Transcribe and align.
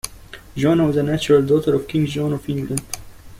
Joan 0.57 0.83
was 0.87 0.97
a 0.97 1.03
natural 1.03 1.43
daughter 1.45 1.75
of 1.75 1.87
King 1.87 2.07
John 2.07 2.33
of 2.33 2.49
England. 2.49 2.81